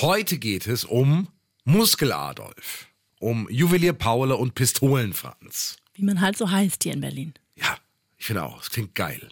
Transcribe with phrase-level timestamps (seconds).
[0.00, 1.28] Heute geht es um
[1.64, 2.86] Muskeladolf,
[3.18, 5.76] um Juwelier Paule und Pistolenfranz.
[5.92, 7.34] Wie man halt so heißt hier in Berlin.
[7.54, 7.76] Ja,
[8.16, 9.28] ich finde auch, es klingt geil.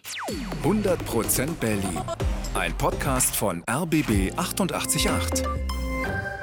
[0.63, 1.99] 100% Berlin.
[2.53, 5.43] Ein Podcast von RBB 888.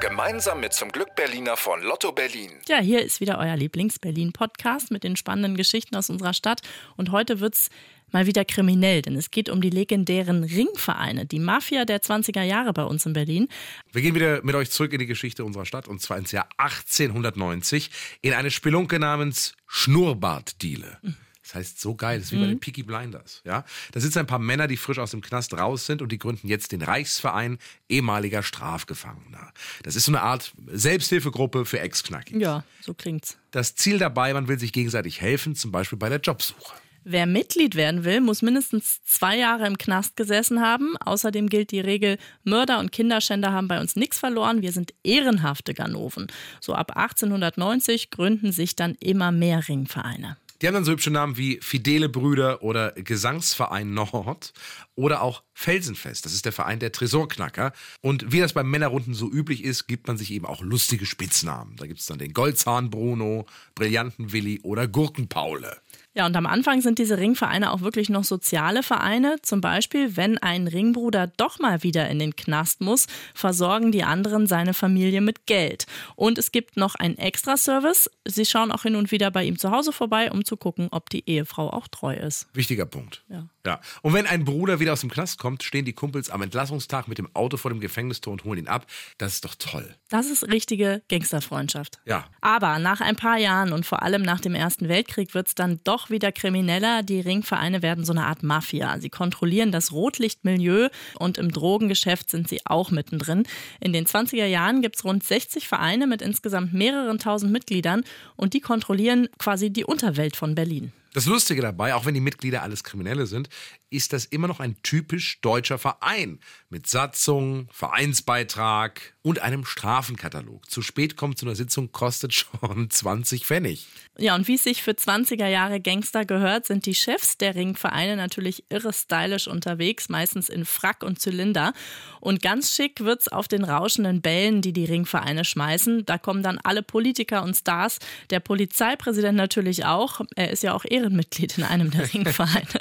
[0.07, 2.51] Gemeinsam mit zum Glück Berliner von Lotto Berlin.
[2.69, 6.61] Ja, hier ist wieder euer Lieblings-Berlin-Podcast mit den spannenden Geschichten aus unserer Stadt.
[6.95, 7.67] Und heute wird's
[8.13, 12.71] mal wieder kriminell, denn es geht um die legendären Ringvereine, die Mafia der 20er Jahre
[12.71, 13.49] bei uns in Berlin.
[13.91, 16.47] Wir gehen wieder mit euch zurück in die Geschichte unserer Stadt und zwar ins Jahr
[16.55, 20.99] 1890 in eine Spelunke namens Schnurrbartdiele.
[21.47, 23.41] Das heißt, so geil, das ist wie bei den Peaky Blinders.
[23.45, 23.63] Ja?
[23.93, 26.49] Da sitzen ein paar Männer, die frisch aus dem Knast raus sind und die gründen
[26.49, 29.53] jetzt den Reichsverein ehemaliger Strafgefangener.
[29.83, 32.41] Das ist so eine Art Selbsthilfegruppe für Ex-Knackis.
[32.41, 33.37] Ja, so klingt's.
[33.51, 36.73] Das Ziel dabei, man will sich gegenseitig helfen, zum Beispiel bei der Jobsuche.
[37.09, 40.97] Wer Mitglied werden will, muss mindestens zwei Jahre im Knast gesessen haben.
[40.97, 44.61] Außerdem gilt die Regel, Mörder und Kinderschänder haben bei uns nichts verloren.
[44.61, 46.27] Wir sind ehrenhafte Ganoven.
[46.59, 50.35] So ab 1890 gründen sich dann immer mehr Ringvereine.
[50.61, 54.53] Die haben dann so hübsche Namen wie Fidele Brüder oder Gesangsverein Nord
[54.95, 56.25] oder auch Felsenfest.
[56.25, 57.73] Das ist der Verein der Tresorknacker.
[58.01, 61.75] Und wie das bei Männerrunden so üblich ist, gibt man sich eben auch lustige Spitznamen.
[61.75, 65.77] Da gibt es dann den Goldzahn Bruno, Brillanten Willi oder Gurkenpaule.
[66.17, 69.35] Ja, und am Anfang sind diese Ringvereine auch wirklich noch soziale Vereine.
[69.43, 74.47] Zum Beispiel, wenn ein Ringbruder doch mal wieder in den Knast muss, versorgen die anderen
[74.47, 75.85] seine Familie mit Geld.
[76.15, 78.09] Und es gibt noch einen Extra-Service.
[78.25, 81.11] Sie schauen auch hin und wieder bei ihm zu Hause vorbei, um zu gucken, ob
[81.11, 82.47] die Ehefrau auch treu ist.
[82.51, 83.23] Wichtiger Punkt.
[83.29, 83.47] Ja.
[83.67, 83.81] Ja.
[84.01, 87.17] Und wenn ein Bruder wieder aus dem Knast kommt, stehen die Kumpels am Entlassungstag mit
[87.17, 88.87] dem Auto vor dem Gefängnistor und holen ihn ab.
[89.17, 89.93] Das ist doch toll.
[90.09, 91.99] Das ist richtige Gangsterfreundschaft.
[92.05, 92.25] Ja.
[92.39, 95.81] Aber nach ein paar Jahren und vor allem nach dem Ersten Weltkrieg wird es dann
[95.83, 97.03] doch wieder krimineller.
[97.03, 98.99] Die Ringvereine werden so eine Art Mafia.
[98.99, 100.89] Sie kontrollieren das Rotlichtmilieu
[101.19, 103.43] und im Drogengeschäft sind sie auch mittendrin.
[103.79, 108.03] In den 20er Jahren gibt es rund 60 Vereine mit insgesamt mehreren tausend Mitgliedern
[108.35, 110.91] und die kontrollieren quasi die Unterwelt von Berlin.
[111.17, 113.49] Das Lustige dabei, auch wenn die Mitglieder alles Kriminelle sind,
[113.89, 120.71] ist das immer noch ein typisch deutscher Verein mit Satzung, Vereinsbeitrag und einem Strafenkatalog.
[120.71, 123.85] Zu spät kommt zu einer Sitzung kostet schon 20 Pfennig.
[124.17, 128.15] Ja, und wie es sich für 20er Jahre Gangster gehört, sind die Chefs der Ringvereine
[128.15, 131.73] natürlich irre stylisch unterwegs, meistens in Frack und Zylinder.
[132.21, 136.05] Und ganz schick wird's auf den rauschenden Bällen, die die Ringvereine schmeißen.
[136.05, 137.99] Da kommen dann alle Politiker und Stars,
[138.29, 140.21] der Polizeipräsident natürlich auch.
[140.37, 142.79] Er ist ja auch Ehrenmitglied in einem der Ringvereine.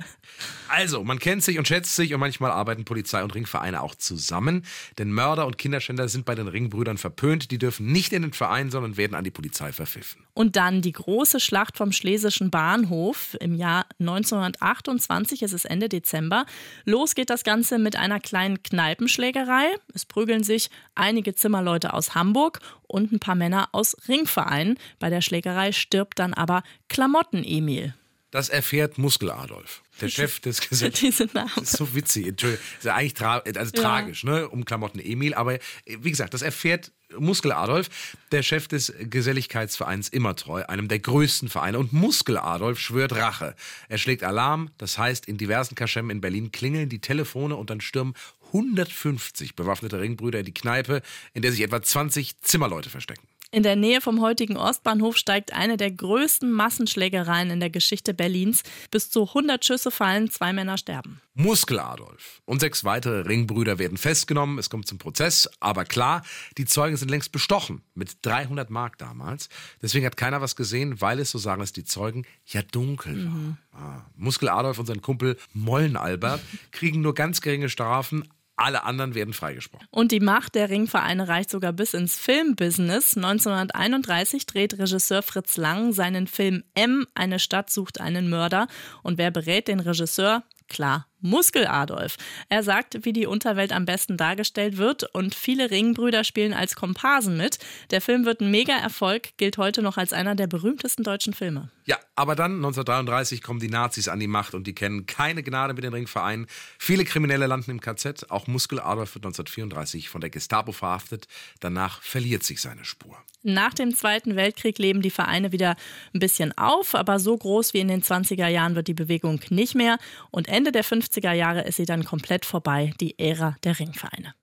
[0.68, 4.64] Also, man kennt sich und schätzt sich und manchmal arbeiten Polizei und Ringvereine auch zusammen.
[4.98, 7.50] Denn Mörder und Kinderschänder sind bei den Ringbrüdern verpönt.
[7.50, 10.22] Die dürfen nicht in den Verein, sondern werden an die Polizei verpfiffen.
[10.34, 16.46] Und dann die große Schlacht vom Schlesischen Bahnhof im Jahr 1928, es ist Ende Dezember.
[16.84, 19.64] Los geht das Ganze mit einer kleinen Kneipenschlägerei.
[19.94, 24.78] Es prügeln sich einige Zimmerleute aus Hamburg und ein paar Männer aus Ringvereinen.
[24.98, 27.94] Bei der Schlägerei stirbt dann aber Klamotten-Emil.
[28.36, 31.00] Das erfährt Muskeladolf, der Chef des Gesetzes.
[31.00, 31.50] Diese Namen.
[31.56, 32.26] Das ist so witzig.
[32.26, 32.62] Entschuldigung.
[32.76, 33.82] Das ist eigentlich tra also Ja.
[33.82, 34.46] tragisch, ne?
[34.46, 35.32] Um Klamotten Emil.
[35.32, 37.88] Aber äh, wie gesagt, das erfährt Muskeladolf,
[38.32, 41.78] der Chef des Geselligkeitsvereins Immertreu, einem der größten Vereine.
[41.78, 43.54] Und Muskeladolf schwört Rache.
[43.88, 44.68] Er schlägt Alarm.
[44.76, 48.12] Das heißt, in diversen Kaschemmen in Berlin klingeln die Telefone und dann stürmen
[48.48, 51.00] 150 bewaffnete Ringbrüder in die Kneipe,
[51.32, 53.26] in der sich etwa 20 Zimmerleute verstecken.
[53.56, 58.62] In der Nähe vom heutigen Ostbahnhof steigt eine der größten Massenschlägereien in der Geschichte Berlins.
[58.90, 61.22] Bis zu 100 Schüsse fallen, zwei Männer sterben.
[61.32, 64.58] Muskeladolf und sechs weitere Ringbrüder werden festgenommen.
[64.58, 65.48] Es kommt zum Prozess.
[65.58, 66.22] Aber klar,
[66.58, 67.80] die Zeugen sind längst bestochen.
[67.94, 69.48] Mit 300 Mark damals.
[69.80, 73.24] Deswegen hat keiner was gesehen, weil es, so sagen es die Zeugen, ja dunkel
[73.72, 73.80] war.
[73.80, 74.06] Ah.
[74.16, 78.28] Muskeladolf und sein Kumpel Mollen Albert kriegen nur ganz geringe Strafen.
[78.56, 79.86] Alle anderen werden freigesprochen.
[79.90, 83.16] Und die Macht der Ringvereine reicht sogar bis ins Filmbusiness.
[83.16, 88.66] 1931 dreht Regisseur Fritz Lang seinen Film M, eine Stadt sucht einen Mörder.
[89.02, 90.42] Und wer berät den Regisseur?
[90.68, 92.16] Klar, Muskeladolf.
[92.48, 97.36] Er sagt, wie die Unterwelt am besten dargestellt wird und viele Ringbrüder spielen als Komparsen
[97.36, 97.58] mit.
[97.90, 101.70] Der Film wird ein Mega-Erfolg, gilt heute noch als einer der berühmtesten deutschen Filme.
[101.84, 105.74] Ja, aber dann 1933 kommen die Nazis an die Macht und die kennen keine Gnade
[105.74, 106.46] mit den Ringvereinen.
[106.78, 108.30] Viele Kriminelle landen im KZ.
[108.30, 111.28] Auch Muskeladolf wird 1934 von der Gestapo verhaftet.
[111.60, 113.16] Danach verliert sich seine Spur.
[113.48, 115.76] Nach dem Zweiten Weltkrieg leben die Vereine wieder
[116.12, 119.76] ein bisschen auf, aber so groß wie in den 20er Jahren wird die Bewegung nicht
[119.76, 119.98] mehr.
[120.32, 120.82] Und Ende der
[121.16, 124.34] 50er Jahre ist sie dann komplett vorbei, die Ära der Ringvereine.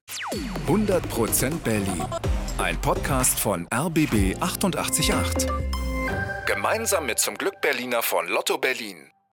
[0.68, 2.06] 100% Berlin.
[2.58, 5.50] Ein Podcast von RBB 888.
[6.46, 9.13] Gemeinsam mit zum Glück Berliner von Lotto Berlin.